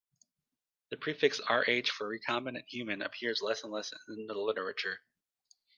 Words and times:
The 0.89 0.97
prefix 0.97 1.39
"rh" 1.47 1.87
for 1.91 2.09
"recombinant 2.09 2.63
human" 2.67 3.03
appears 3.03 3.43
less 3.43 3.61
and 3.61 3.71
less 3.71 3.93
in 4.07 4.25
the 4.25 4.33
literature. 4.33 4.99